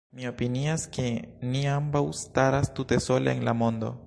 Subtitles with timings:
[0.19, 1.05] Mi opinias, ke
[1.51, 3.99] ni ambaŭ staras tute sole en la mondo.